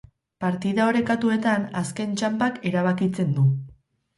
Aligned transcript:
Partida 0.43 0.87
orekatuetan, 0.91 1.67
azken 1.83 2.17
txanpak 2.17 2.59
erabakitzen 2.71 3.37
du. 3.39 3.45